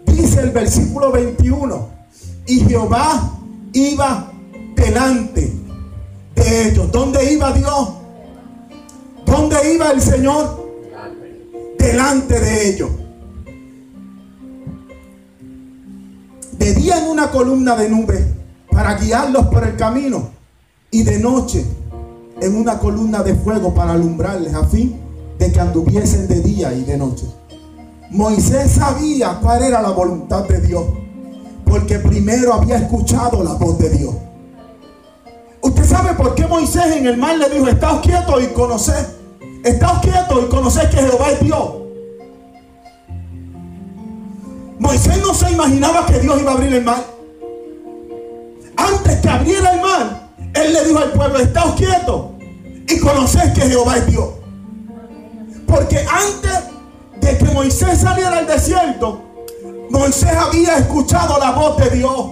dice 0.06 0.42
el 0.42 0.50
versículo 0.50 1.14
21, 1.14 1.88
y 2.46 2.60
Jehová 2.60 3.40
iba 3.72 4.34
delante 4.76 5.54
de 6.36 6.68
ellos. 6.68 6.92
¿Dónde 6.92 7.32
iba 7.32 7.54
Dios? 7.54 7.94
¿Dónde 9.26 9.74
iba 9.74 9.92
el 9.92 10.02
Señor? 10.02 10.62
Delante 11.80 12.38
de 12.38 12.70
ellos. 12.70 12.90
De 16.52 16.74
día 16.74 16.98
en 16.98 17.10
una 17.10 17.32
columna 17.32 17.78
de 17.78 17.90
nube 17.90 18.26
para 18.70 18.96
guiarlos 18.96 19.48
por 19.48 19.64
el 19.64 19.78
camino 19.78 20.33
y 20.94 21.02
de 21.02 21.20
noche 21.20 21.66
en 22.40 22.56
una 22.56 22.78
columna 22.78 23.24
de 23.24 23.34
fuego 23.34 23.74
para 23.74 23.94
alumbrarles 23.94 24.54
a 24.54 24.64
fin 24.64 24.96
de 25.40 25.52
que 25.52 25.60
anduviesen 25.60 26.28
de 26.28 26.40
día 26.40 26.72
y 26.72 26.84
de 26.84 26.98
noche. 26.98 27.26
Moisés 28.12 28.74
sabía 28.74 29.40
cuál 29.42 29.64
era 29.64 29.82
la 29.82 29.90
voluntad 29.90 30.48
de 30.48 30.62
Dios, 30.62 30.86
porque 31.66 31.98
primero 31.98 32.54
había 32.54 32.78
escuchado 32.78 33.44
la 33.44 33.54
voz 33.54 33.80
de 33.80 33.90
Dios. 33.90 34.14
¿Usted 35.62 35.84
sabe 35.84 36.14
por 36.14 36.36
qué 36.36 36.46
Moisés 36.46 36.96
en 36.96 37.08
el 37.08 37.18
mar 37.18 37.38
le 37.38 37.50
dijo, 37.50 37.68
estáos 37.68 38.02
quietos 38.02 38.44
y 38.44 38.48
conoced? 38.54 39.08
Estáos 39.64 40.00
quietos 40.00 40.44
y 40.46 40.50
conoced 40.50 40.90
que 40.92 40.98
Jehová 40.98 41.32
es 41.32 41.40
Dios. 41.40 41.72
Moisés 44.78 45.18
no 45.24 45.34
se 45.34 45.52
imaginaba 45.52 46.06
que 46.06 46.20
Dios 46.20 46.40
iba 46.40 46.52
a 46.52 46.54
abrir 46.54 46.72
el 46.72 46.84
mar. 46.84 47.04
Antes 48.76 49.16
que 49.22 49.30
abriera 49.30 49.74
el 49.74 49.82
mar, 49.82 50.23
él 50.54 50.74
le 50.74 50.86
dijo 50.86 51.00
al 51.00 51.12
pueblo, 51.12 51.40
estáos 51.40 51.76
quietos 51.76 52.26
y 52.88 53.00
conocer 53.00 53.54
que 53.54 53.62
Jehová 53.62 53.98
es 53.98 54.08
Dios. 54.08 54.30
Porque 55.68 55.98
antes 56.00 56.60
de 57.22 57.38
que 57.38 57.46
Moisés 57.54 58.00
saliera 58.00 58.38
al 58.38 58.48
desierto, 58.48 59.22
Moisés 59.90 60.32
había 60.36 60.78
escuchado 60.78 61.40
la 61.40 61.52
voz 61.52 61.78
de 61.78 61.90
Dios. 61.98 62.32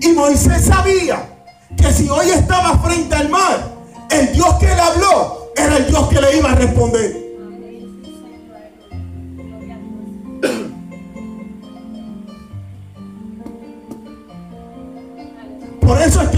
Y 0.00 0.08
Moisés 0.12 0.66
sabía 0.66 1.28
que 1.76 1.92
si 1.92 2.08
hoy 2.08 2.30
estaba 2.30 2.78
frente 2.78 3.14
al 3.14 3.28
mar, 3.28 3.72
el 4.10 4.32
Dios 4.32 4.54
que 4.58 4.66
le 4.66 4.80
habló 4.80 5.52
era 5.56 5.76
el 5.76 5.86
Dios 5.86 6.08
que 6.08 6.20
le 6.20 6.36
iba 6.36 6.52
a 6.52 6.54
responder. 6.54 7.31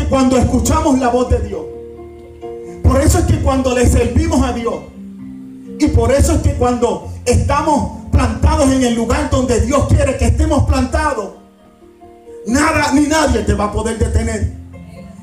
Cuando 0.05 0.37
escuchamos 0.37 0.99
la 0.99 1.09
voz 1.09 1.31
de 1.31 1.41
Dios, 1.41 1.63
por 2.83 3.01
eso 3.01 3.19
es 3.19 3.25
que 3.25 3.41
cuando 3.41 3.75
le 3.75 3.87
servimos 3.87 4.43
a 4.43 4.53
Dios, 4.53 4.75
y 5.79 5.89
por 5.89 6.13
eso 6.13 6.35
es 6.35 6.43
que 6.43 6.55
cuando 6.55 7.13
estamos 7.25 8.09
plantados 8.11 8.71
en 8.71 8.85
el 8.85 8.95
lugar 8.95 9.29
donde 9.31 9.61
Dios 9.61 9.87
quiere 9.89 10.17
que 10.17 10.27
estemos 10.27 10.65
plantados, 10.65 11.35
nada 12.47 12.93
ni 12.93 13.07
nadie 13.07 13.43
te 13.43 13.55
va 13.55 13.65
a 13.65 13.73
poder 13.73 13.99
detener. 13.99 14.53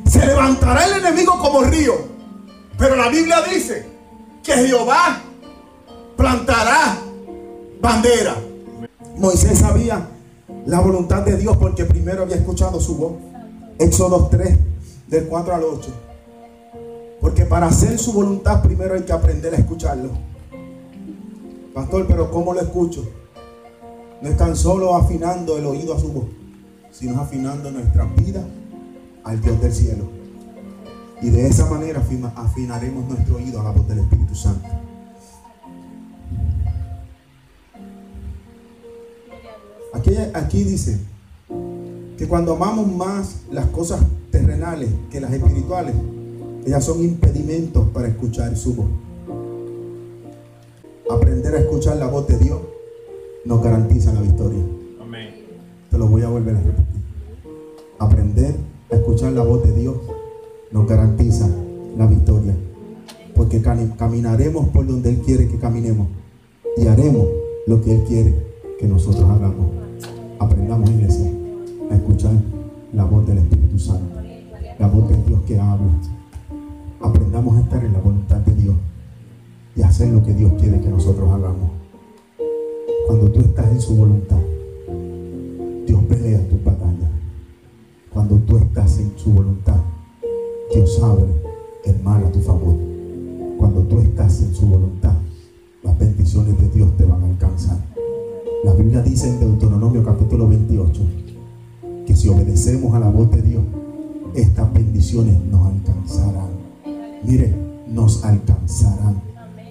Se 0.08 0.26
levantará 0.26 0.86
el 0.86 1.06
enemigo 1.06 1.40
como 1.40 1.64
río, 1.64 1.94
pero 2.78 2.96
la 2.96 3.08
Biblia 3.10 3.42
dice 3.50 3.86
que 4.44 4.54
Jehová 4.54 5.22
plantará 6.18 6.98
bandera. 7.80 8.36
Moisés 9.18 9.60
sabía 9.60 10.08
la 10.66 10.80
voluntad 10.80 11.22
de 11.24 11.38
Dios 11.38 11.58
porque 11.58 11.86
primero 11.86 12.24
había 12.24 12.36
escuchado 12.36 12.80
su 12.82 12.96
voz. 12.96 13.14
Éxodo 13.82 14.28
3, 14.30 14.60
del 15.08 15.28
4 15.28 15.56
al 15.56 15.64
8. 15.64 15.92
Porque 17.20 17.46
para 17.46 17.66
hacer 17.66 17.98
su 17.98 18.14
voluntad 18.14 18.62
primero 18.62 18.94
hay 18.94 19.02
que 19.02 19.12
aprender 19.12 19.56
a 19.56 19.58
escucharlo. 19.58 20.12
Pastor, 21.74 22.06
pero 22.08 22.30
¿cómo 22.30 22.54
lo 22.54 22.62
escucho? 22.62 23.10
No 24.22 24.30
es 24.30 24.38
tan 24.38 24.56
solo 24.56 24.96
afinando 24.96 25.58
el 25.58 25.66
oído 25.66 25.96
a 25.96 26.00
su 26.00 26.14
voz, 26.14 26.26
sino 26.92 27.20
afinando 27.20 27.72
nuestra 27.72 28.06
vida 28.06 28.46
al 29.24 29.42
Dios 29.42 29.60
del 29.60 29.74
cielo. 29.74 30.04
Y 31.20 31.32
de 31.32 31.48
esa 31.48 31.66
manera 31.66 32.04
afinaremos 32.36 33.10
nuestro 33.10 33.38
oído 33.38 33.62
a 33.62 33.64
la 33.64 33.72
voz 33.72 33.88
del 33.88 34.00
Espíritu 34.00 34.36
Santo. 34.36 34.70
Aquí, 39.92 40.16
aquí 40.36 40.64
dice, 40.66 41.00
que 42.22 42.28
cuando 42.28 42.54
amamos 42.54 42.86
más 42.86 43.38
las 43.52 43.66
cosas 43.72 44.00
terrenales 44.30 44.92
que 45.10 45.20
las 45.20 45.34
espirituales, 45.34 45.96
ellas 46.64 46.86
son 46.86 47.02
impedimentos 47.04 47.88
para 47.88 48.10
escuchar 48.10 48.56
su 48.56 48.76
voz. 48.76 48.86
Aprender 51.10 51.56
a 51.56 51.60
escuchar 51.62 51.98
la 51.98 52.06
voz 52.06 52.28
de 52.28 52.38
Dios 52.38 52.60
nos 53.44 53.64
garantiza 53.64 54.14
la 54.14 54.22
victoria. 54.22 54.62
Amén. 55.02 55.30
Te 55.90 55.98
lo 55.98 56.06
voy 56.06 56.22
a 56.22 56.30
volver 56.30 56.58
a 56.58 56.60
repetir. 56.60 57.02
Aprender 57.98 58.56
a 58.92 58.96
escuchar 58.98 59.32
la 59.32 59.42
voz 59.42 59.64
de 59.64 59.74
Dios 59.74 59.96
nos 60.70 60.88
garantiza 60.88 61.50
la 61.98 62.06
victoria. 62.06 62.54
Porque 63.36 63.64
caminaremos 63.98 64.70
por 64.70 64.86
donde 64.86 65.10
Él 65.10 65.22
quiere 65.26 65.48
que 65.48 65.58
caminemos 65.58 66.08
y 66.78 66.86
haremos 66.86 67.26
lo 67.66 67.82
que 67.82 67.96
Él 67.96 68.04
quiere 68.04 68.36
que 68.80 68.86
nosotros 68.86 69.28
hagamos. 69.28 69.72
Aprendamos, 70.38 70.88
iglesia 70.92 71.41
escuchar 71.96 72.34
la 72.94 73.06
voz 73.06 73.26
del 73.28 73.40
Espíritu 73.40 73.80
Santo, 73.80 74.20
la 74.80 74.88
voz 74.88 75.10
de 75.10 75.18
Dios 75.24 75.42
que 75.44 75.60
habla. 75.60 75.92
Aprendamos 77.02 77.58
a 77.58 77.62
estar 77.62 77.84
en 77.84 77.94
la 77.94 78.00
voluntad 78.00 78.38
de 78.38 78.56
Dios 78.56 78.76
y 79.76 79.82
hacer 79.82 80.10
lo 80.10 80.24
que 80.24 80.34
Dios 80.34 80.54
quiere 80.60 80.80
que 80.80 80.90
nosotros 80.90 81.30
hagamos. 81.32 81.72
Cuando 83.08 83.32
tú 83.32 83.40
estás 83.40 83.72
en 83.72 83.82
su 83.82 83.96
voluntad, 83.96 84.40
Dios 85.88 86.04
pelea 86.04 86.48
tu 86.48 86.58
batalla. 86.64 87.10
Cuando 88.14 88.36
tú 88.38 88.58
estás 88.58 89.00
en 89.00 89.12
su 89.18 89.32
voluntad, 89.32 89.80
Dios 90.74 91.02
abre 91.02 91.26
el 91.86 92.02
mal 92.04 92.24
a 92.26 92.32
tu 92.32 92.40
favor. 92.40 92.76
Cuando 93.58 93.82
tú 93.82 94.00
estás 94.00 94.42
en 94.42 94.54
su 94.54 94.66
voluntad, 94.68 95.14
las 95.84 95.98
bendiciones 95.98 96.60
de 96.60 96.70
Dios 96.70 96.96
te 96.98 97.06
van 97.06 97.24
a 97.24 97.28
alcanzar. 97.28 97.78
La 98.64 98.74
Biblia 98.74 99.02
dice 99.02 99.30
en 99.30 99.40
Deuteronomio 99.40 100.04
capítulo 100.04 100.48
28, 100.48 101.02
que 102.12 102.18
si 102.18 102.28
obedecemos 102.28 102.94
a 102.94 103.00
la 103.00 103.08
voz 103.08 103.32
de 103.32 103.42
Dios, 103.42 103.64
estas 104.36 104.74
bendiciones 104.74 105.34
nos 105.50 105.66
alcanzarán. 105.66 106.50
Mire, 107.24 107.56
nos 107.88 108.26
alcanzarán. 108.26 109.22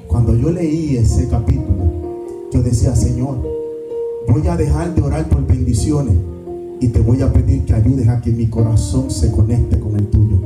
Cuando 0.06 0.34
yo 0.34 0.50
leí 0.50 0.96
ese 0.96 1.28
capítulo, 1.28 1.84
yo 2.50 2.62
decía, 2.62 2.96
Señor, 2.96 3.46
voy 4.26 4.48
a 4.48 4.56
dejar 4.56 4.94
de 4.94 5.02
orar 5.02 5.28
por 5.28 5.46
bendiciones 5.46 6.14
y 6.80 6.88
te 6.88 7.00
voy 7.00 7.20
a 7.20 7.30
pedir 7.30 7.66
que 7.66 7.74
ayudes 7.74 8.08
a 8.08 8.22
que 8.22 8.30
mi 8.30 8.46
corazón 8.46 9.10
se 9.10 9.30
conecte 9.30 9.78
con 9.78 9.96
el 9.96 10.06
tuyo. 10.06 10.38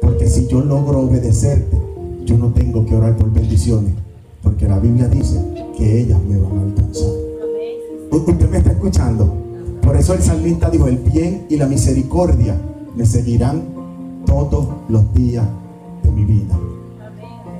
Porque 0.00 0.26
si 0.26 0.46
yo 0.46 0.64
logro 0.64 1.00
obedecerte, 1.00 1.76
yo 2.24 2.38
no 2.38 2.54
tengo 2.54 2.86
que 2.86 2.94
orar 2.94 3.18
por 3.18 3.30
bendiciones, 3.30 3.92
porque 4.42 4.66
la 4.66 4.78
Biblia 4.78 5.08
dice 5.08 5.38
que 5.76 6.00
ellas 6.00 6.22
me 6.26 6.38
van 6.38 6.58
a 6.58 6.62
alcanzar. 6.62 7.10
¿Usted 8.10 8.48
me 8.48 8.56
está 8.56 8.70
escuchando? 8.70 9.42
Por 9.92 10.00
eso 10.00 10.14
el 10.14 10.22
salmista 10.22 10.70
dijo, 10.70 10.88
el 10.88 10.96
bien 10.96 11.44
y 11.50 11.56
la 11.58 11.66
misericordia 11.66 12.58
me 12.96 13.04
seguirán 13.04 13.62
todos 14.24 14.66
los 14.88 15.12
días 15.12 15.44
de 16.02 16.10
mi 16.10 16.24
vida. 16.24 16.58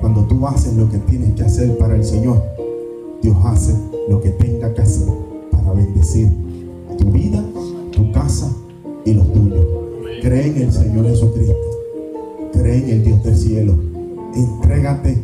Cuando 0.01 0.23
tú 0.23 0.47
haces 0.47 0.73
lo 0.73 0.89
que 0.89 0.97
tienes 0.97 1.33
que 1.33 1.43
hacer 1.43 1.77
para 1.77 1.95
el 1.95 2.03
Señor, 2.03 2.43
Dios 3.21 3.37
hace 3.45 3.75
lo 4.09 4.19
que 4.19 4.31
tenga 4.31 4.73
que 4.73 4.81
hacer 4.81 5.13
para 5.51 5.73
bendecir 5.73 6.27
tu 6.97 7.11
vida, 7.11 7.39
tu 7.91 8.11
casa 8.11 8.51
y 9.05 9.13
los 9.13 9.31
tuyos. 9.31 9.67
Cree 10.23 10.47
en 10.47 10.57
el 10.57 10.73
Señor 10.73 11.05
Jesucristo. 11.05 11.53
Cree 12.51 12.79
en 12.79 12.89
el 12.89 13.03
Dios 13.03 13.23
del 13.23 13.37
cielo. 13.37 13.75
Entrégate 14.33 15.21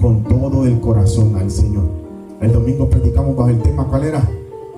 con 0.00 0.22
todo 0.22 0.64
el 0.64 0.78
corazón 0.78 1.34
al 1.34 1.50
Señor. 1.50 1.88
El 2.40 2.52
domingo 2.52 2.88
predicamos 2.88 3.34
bajo 3.34 3.50
el 3.50 3.60
tema, 3.62 3.84
¿cuál 3.88 4.04
era? 4.04 4.30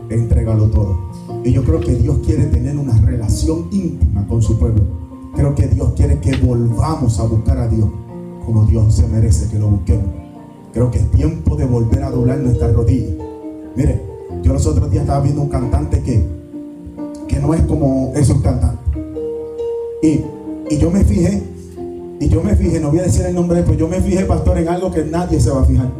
Entrégalo 0.08 0.70
todo. 0.70 1.13
Y 1.44 1.52
yo 1.52 1.62
creo 1.62 1.80
que 1.80 1.94
Dios 1.94 2.18
quiere 2.24 2.46
tener 2.46 2.78
una 2.78 2.98
relación 3.02 3.68
íntima 3.70 4.26
con 4.26 4.42
su 4.42 4.58
pueblo. 4.58 4.82
Creo 5.36 5.54
que 5.54 5.66
Dios 5.66 5.92
quiere 5.94 6.18
que 6.18 6.34
volvamos 6.38 7.20
a 7.20 7.24
buscar 7.24 7.58
a 7.58 7.68
Dios 7.68 7.88
como 8.46 8.64
Dios 8.64 8.94
se 8.94 9.06
merece 9.06 9.50
que 9.50 9.58
lo 9.58 9.68
busquemos. 9.68 10.06
Creo 10.72 10.90
que 10.90 10.98
es 10.98 11.10
tiempo 11.10 11.54
de 11.56 11.66
volver 11.66 12.02
a 12.02 12.10
doblar 12.10 12.38
nuestras 12.38 12.72
rodillas. 12.72 13.12
Mire, 13.76 14.00
yo 14.42 14.54
los 14.54 14.66
otros 14.66 14.90
días 14.90 15.02
estaba 15.02 15.20
viendo 15.20 15.42
un 15.42 15.48
cantante 15.48 16.00
que, 16.00 16.24
que 17.28 17.38
no 17.40 17.52
es 17.52 17.62
como 17.62 18.12
esos 18.16 18.40
cantantes. 18.40 18.80
Y, 20.02 20.20
y 20.70 20.78
yo 20.78 20.90
me 20.90 21.04
fijé, 21.04 21.42
y 22.20 22.28
yo 22.28 22.42
me 22.42 22.56
fijé, 22.56 22.80
no 22.80 22.90
voy 22.90 23.00
a 23.00 23.02
decir 23.02 23.26
el 23.26 23.34
nombre, 23.34 23.62
pero 23.62 23.74
yo 23.74 23.88
me 23.88 24.00
fijé, 24.00 24.24
pastor, 24.24 24.58
en 24.58 24.68
algo 24.68 24.90
que 24.90 25.04
nadie 25.04 25.40
se 25.40 25.50
va 25.50 25.60
a 25.60 25.64
fijar. 25.64 25.90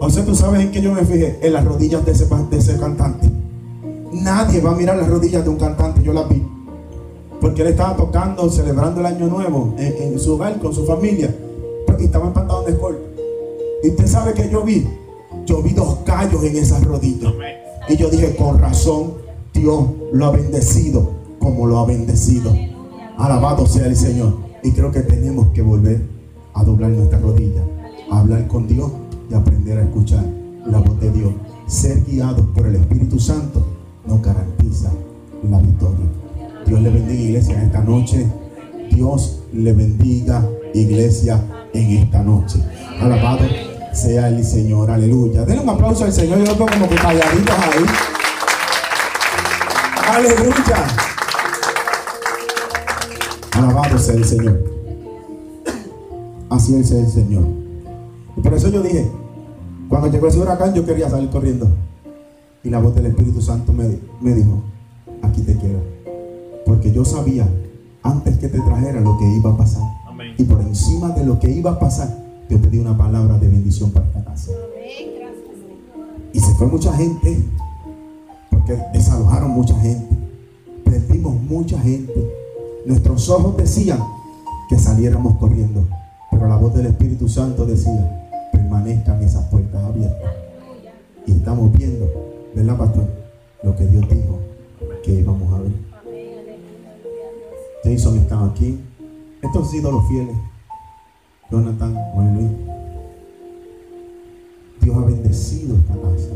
José, 0.00 0.22
¿tú 0.22 0.34
sabes 0.34 0.60
en 0.60 0.70
qué 0.70 0.82
yo 0.82 0.92
me 0.92 1.04
fijé? 1.04 1.38
En 1.42 1.52
las 1.52 1.64
rodillas 1.64 2.04
de 2.04 2.12
ese, 2.12 2.26
de 2.50 2.58
ese 2.58 2.76
cantante. 2.78 3.41
Nadie 4.12 4.60
va 4.60 4.72
a 4.72 4.74
mirar 4.74 4.98
las 4.98 5.08
rodillas 5.08 5.42
de 5.42 5.48
un 5.48 5.56
cantante, 5.56 6.02
yo 6.02 6.12
las 6.12 6.28
vi. 6.28 6.42
Porque 7.40 7.62
él 7.62 7.68
estaba 7.68 7.96
tocando, 7.96 8.48
celebrando 8.50 9.00
el 9.00 9.06
año 9.06 9.26
nuevo 9.26 9.74
en, 9.78 10.18
su 10.20 10.34
hogar 10.34 10.60
con 10.60 10.74
su 10.74 10.84
familia. 10.84 11.34
Y 11.98 12.04
estaba 12.04 12.26
en 12.26 12.32
pantalón 12.32 12.66
de. 12.66 12.78
Y 13.82 13.90
usted 13.90 14.06
sabe 14.06 14.34
que 14.34 14.50
yo 14.50 14.62
vi. 14.62 14.86
Yo 15.46 15.62
vi 15.62 15.72
dos 15.72 15.98
callos 16.04 16.44
en 16.44 16.56
esas 16.56 16.84
rodillas. 16.84 17.32
Y 17.88 17.96
yo 17.96 18.10
dije, 18.10 18.36
con 18.36 18.58
razón, 18.58 19.14
Dios 19.54 19.86
lo 20.12 20.26
ha 20.26 20.30
bendecido 20.30 21.08
como 21.38 21.66
lo 21.66 21.78
ha 21.78 21.86
bendecido. 21.86 22.54
Alabado 23.16 23.66
sea 23.66 23.86
el 23.86 23.96
Señor. 23.96 24.36
Y 24.62 24.72
creo 24.72 24.92
que 24.92 25.00
tenemos 25.00 25.48
que 25.48 25.62
volver 25.62 26.02
a 26.54 26.62
doblar 26.62 26.90
nuestras 26.90 27.22
rodillas, 27.22 27.64
a 28.10 28.20
hablar 28.20 28.46
con 28.46 28.68
Dios 28.68 28.90
y 29.30 29.34
aprender 29.34 29.78
a 29.78 29.82
escuchar 29.82 30.24
la 30.66 30.78
voz 30.78 31.00
de 31.00 31.10
Dios. 31.10 31.32
Ser 31.66 32.04
guiados 32.04 32.44
por 32.54 32.66
el 32.66 32.76
Espíritu 32.76 33.18
Santo 33.18 33.64
nos 34.06 34.22
garantiza 34.22 34.90
la 35.48 35.58
victoria. 35.58 36.06
Dios 36.66 36.80
le 36.80 36.90
bendiga 36.90 37.22
iglesia 37.22 37.54
en 37.54 37.60
esta 37.66 37.80
noche. 37.80 38.26
Dios 38.90 39.40
le 39.52 39.72
bendiga 39.72 40.48
iglesia 40.74 41.40
en 41.72 41.90
esta 41.98 42.22
noche. 42.22 42.60
Alabado 43.00 43.44
sea 43.92 44.28
el 44.28 44.44
Señor. 44.44 44.90
Aleluya. 44.90 45.44
Denle 45.44 45.62
un 45.62 45.68
aplauso 45.70 46.04
al 46.04 46.12
Señor. 46.12 46.38
Yo 46.38 46.54
lo 46.54 46.66
como 46.66 46.88
que 46.88 46.94
calladitos 46.96 47.56
ahí. 47.58 47.84
Aleluya. 50.08 50.86
Alabado 53.52 53.98
sea 53.98 54.14
el 54.14 54.24
Señor. 54.24 54.64
Así 56.50 56.74
es 56.76 56.90
el 56.90 57.08
Señor. 57.08 57.44
Y 58.36 58.40
por 58.40 58.54
eso 58.54 58.68
yo 58.68 58.82
dije, 58.82 59.10
cuando 59.88 60.08
llegó 60.08 60.26
ese 60.28 60.38
huracán 60.38 60.74
yo 60.74 60.84
quería 60.84 61.08
salir 61.08 61.30
corriendo. 61.30 61.68
Y 62.64 62.70
la 62.70 62.80
voz 62.80 62.94
del 62.94 63.06
Espíritu 63.06 63.42
Santo 63.42 63.72
me, 63.72 63.98
me 64.20 64.34
dijo, 64.34 64.62
aquí 65.22 65.42
te 65.42 65.56
quiero. 65.56 65.80
Porque 66.64 66.92
yo 66.92 67.04
sabía 67.04 67.48
antes 68.02 68.38
que 68.38 68.48
te 68.48 68.60
trajera 68.60 69.00
lo 69.00 69.18
que 69.18 69.26
iba 69.26 69.50
a 69.50 69.56
pasar. 69.56 69.82
Y 70.38 70.44
por 70.44 70.60
encima 70.60 71.10
de 71.10 71.24
lo 71.24 71.38
que 71.40 71.50
iba 71.50 71.72
a 71.72 71.78
pasar, 71.78 72.08
Dios 72.48 72.62
te 72.62 72.68
dio 72.68 72.82
una 72.82 72.96
palabra 72.96 73.38
de 73.38 73.48
bendición 73.48 73.90
para 73.90 74.06
esta 74.06 74.24
casa. 74.24 74.52
Y 76.32 76.40
se 76.40 76.54
fue 76.54 76.66
mucha 76.66 76.92
gente, 76.94 77.44
porque 78.50 78.78
desalojaron 78.92 79.50
mucha 79.50 79.78
gente. 79.80 80.16
Perdimos 80.84 81.40
mucha 81.42 81.78
gente. 81.80 82.12
Nuestros 82.86 83.28
ojos 83.28 83.56
decían 83.56 83.98
que 84.68 84.78
saliéramos 84.78 85.36
corriendo. 85.36 85.84
Pero 86.30 86.48
la 86.48 86.56
voz 86.56 86.74
del 86.74 86.86
Espíritu 86.86 87.28
Santo 87.28 87.66
decía, 87.66 88.48
permanezcan 88.52 89.22
esas 89.22 89.44
puertas 89.46 89.84
abiertas. 89.84 90.30
Y 91.26 91.32
estamos 91.32 91.72
viendo, 91.72 92.06
¿verdad, 92.54 92.78
pastor? 92.78 93.06
Lo 93.62 93.76
que 93.76 93.86
Dios 93.86 94.08
dijo 94.08 94.38
que 95.02 95.12
íbamos 95.12 95.52
a 95.52 95.62
ver. 95.62 95.72
Jason 97.84 98.18
están 98.18 98.50
aquí. 98.50 98.80
Estos 99.42 99.64
han 99.64 99.70
sido 99.70 99.92
los 99.92 100.06
fieles. 100.08 100.36
Jonathan, 101.50 101.94
Juan 102.14 102.34
Luis. 102.34 102.50
Dios 104.80 104.96
ha 104.96 105.04
bendecido 105.04 105.76
esta 105.76 105.94
casa. 105.94 106.34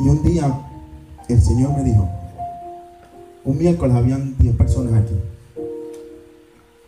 Y 0.00 0.08
un 0.08 0.22
día 0.22 0.60
el 1.28 1.40
Señor 1.40 1.76
me 1.76 1.84
dijo, 1.84 2.08
un 3.44 3.58
miércoles 3.58 3.96
habían 3.96 4.36
10 4.38 4.56
personas 4.56 4.94
aquí. 4.94 5.14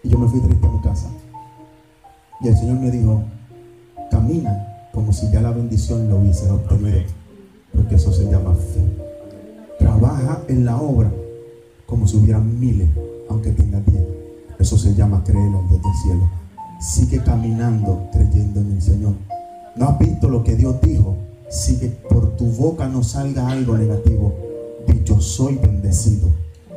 Y 0.02 0.08
yo 0.08 0.18
me 0.18 0.28
fui 0.28 0.40
triste 0.40 0.66
a 0.66 0.70
mi 0.70 0.80
casa. 0.80 1.10
Y 2.40 2.48
el 2.48 2.56
Señor 2.56 2.78
me 2.78 2.90
dijo, 2.90 3.22
camina 4.10 4.88
como 4.92 5.12
si 5.12 5.30
ya 5.30 5.40
la 5.40 5.50
bendición 5.50 6.08
lo 6.08 6.18
hubiese 6.18 6.50
obtenido. 6.50 7.23
Porque 7.74 7.96
eso 7.96 8.12
se 8.12 8.24
llama 8.30 8.54
fe. 8.54 8.84
Trabaja 9.78 10.42
en 10.48 10.64
la 10.64 10.80
obra 10.80 11.12
como 11.86 12.06
si 12.06 12.16
hubieran 12.16 12.58
miles, 12.58 12.88
aunque 13.28 13.50
tengas 13.50 13.84
diez. 13.86 14.02
Eso 14.58 14.78
se 14.78 14.94
llama 14.94 15.22
creer 15.24 15.54
al 15.54 15.68
Dios 15.68 15.82
del 15.82 15.94
cielo. 16.02 16.30
Sigue 16.80 17.22
caminando 17.22 18.08
creyendo 18.12 18.60
en 18.60 18.72
el 18.72 18.82
Señor. 18.82 19.14
¿No 19.76 19.88
has 19.88 19.98
visto 19.98 20.28
lo 20.28 20.44
que 20.44 20.54
Dios 20.54 20.76
dijo? 20.82 21.16
Sigue 21.48 21.88
por 22.08 22.36
tu 22.36 22.46
boca 22.46 22.88
no 22.88 23.02
salga 23.02 23.48
algo 23.48 23.76
negativo. 23.76 24.34
Di 24.86 25.02
yo 25.04 25.20
soy 25.20 25.56
bendecido. 25.56 26.28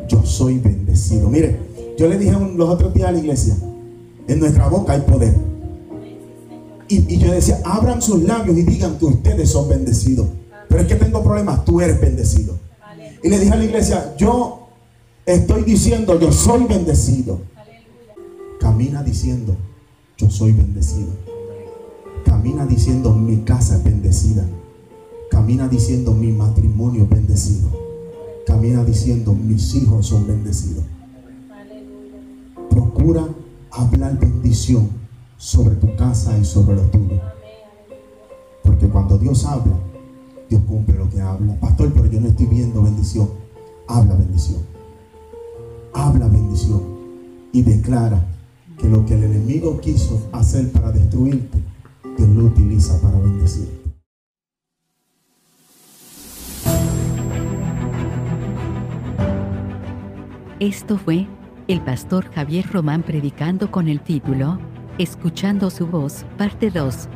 Yo 0.08 0.26
soy 0.26 0.60
bendecido. 0.60 1.30
Mire, 1.30 1.58
yo 1.98 2.08
le 2.08 2.18
dije 2.18 2.32
los 2.56 2.70
otros 2.70 2.94
días 2.94 3.10
a 3.10 3.12
la 3.12 3.20
iglesia, 3.20 3.56
en 4.28 4.40
nuestra 4.40 4.68
boca 4.68 4.94
hay 4.94 5.02
poder. 5.02 5.36
Y, 6.90 7.18
yo 7.18 7.32
decía, 7.32 7.60
abran 7.66 8.02
sus 8.02 8.24
labios 8.24 8.58
y 8.58 8.64
digan 8.64 8.98
que 8.98 9.06
ustedes 9.06 9.50
son 9.50 9.68
bendecidos. 9.68 10.28
Pero 10.68 10.82
es 10.82 10.88
que 10.88 10.96
tengo 10.96 11.24
problemas, 11.24 11.64
tú 11.66 11.82
eres 11.82 12.00
bendecido. 12.00 12.58
Y 13.24 13.30
le 13.30 13.40
dije 13.40 13.52
a 13.52 13.58
la 13.58 13.66
iglesia, 13.66 14.16
yo 14.18 14.68
estoy 15.26 15.64
diciendo, 15.64 16.20
yo 16.20 16.32
soy 16.32 16.66
bendecido. 16.66 17.40
Camina 18.60 19.04
diciendo, 19.04 19.56
yo 20.18 20.30
soy 20.30 20.52
bendecido. 20.52 21.10
Camina 22.26 22.66
diciendo, 22.66 23.14
mi 23.14 23.38
casa 23.38 23.78
es 23.78 23.84
bendecida. 23.84 24.46
Camina 25.30 25.68
diciendo, 25.68 26.14
mi 26.14 26.32
matrimonio 26.32 27.04
es 27.04 27.10
bendecido. 27.10 27.70
Camina 28.46 28.84
diciendo, 28.84 29.34
mis 29.34 29.76
hijos 29.76 30.08
son 30.08 30.28
bendecidos. 30.28 30.84
Procura 32.70 33.28
hablar 33.72 34.20
bendición 34.20 34.90
sobre 35.38 35.76
tu 35.76 35.96
casa 35.96 36.38
y 36.38 36.46
sobre 36.46 36.76
lo 36.76 36.84
tuyo. 36.84 37.22
Porque 38.64 38.88
cuando 38.88 39.18
Dios 39.18 39.46
habla, 39.46 39.74
Dios 40.50 40.62
cumple 40.68 40.98
lo 40.98 41.10
que 41.10 41.22
habla. 41.22 41.60
Pastor, 41.60 41.92
pero 41.94 42.06
yo 42.08 42.22
no 42.22 42.28
estoy 42.28 42.46
viendo 42.46 42.82
bendición. 42.82 43.30
Habla 43.88 44.16
bendición. 44.16 44.62
Habla 45.94 46.28
bendición. 46.28 46.82
Y 47.52 47.62
declara 47.62 48.24
que 48.78 48.88
lo 48.88 49.06
que 49.06 49.16
el 49.16 49.24
enemigo 49.24 49.80
quiso 49.80 50.28
hacer 50.32 50.72
para 50.72 50.92
destruirte, 50.92 51.60
Dios 52.18 52.30
lo 52.30 52.46
utiliza 52.46 53.00
para 53.02 53.20
bendecirte. 53.20 53.78
Esto 60.60 60.98
fue 60.98 61.28
el 61.68 61.82
pastor 61.82 62.32
Javier 62.34 62.66
Román 62.72 63.04
predicando 63.04 63.70
con 63.70 63.88
el 63.88 64.02
título 64.02 64.60
Escuchando 64.98 65.70
su 65.70 65.86
voz, 65.86 66.26
parte 66.40 66.72
2. 66.72 67.08